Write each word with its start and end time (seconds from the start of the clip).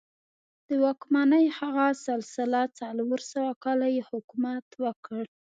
د 0.67 0.69
واکمنۍ 0.83 1.45
هغه 1.59 1.85
سلسله 2.07 2.61
څلور 2.79 3.19
سوه 3.31 3.51
کاله 3.63 3.87
یې 3.95 4.01
حکومت 4.09 4.65
وکړ. 4.83 5.23